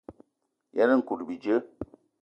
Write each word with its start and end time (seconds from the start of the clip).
Yen 0.75 0.91
nkout 0.99 1.21
bíjé. 1.27 1.55